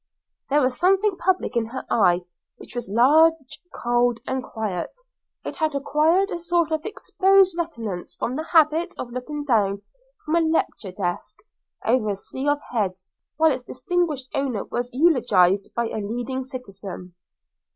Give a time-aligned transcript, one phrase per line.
[0.49, 2.23] There was something public in her eye,
[2.57, 4.89] which was large, cold, and quiet;
[5.45, 9.83] it had acquired a sort of exposed reticence from the habit of looking down
[10.25, 11.37] from a lecture desk,
[11.85, 17.13] over a sea of heads, while its distinguished owner was eulogised by a leading citizen.